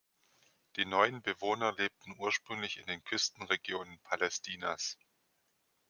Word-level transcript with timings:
Die 0.77 0.85
neuen 0.85 1.21
Bewohner 1.21 1.73
lebten 1.73 2.15
ursprünglich 2.17 2.77
in 2.79 2.87
den 2.87 3.03
Küstenregionen 3.03 3.99
Palästinas. 3.99 4.97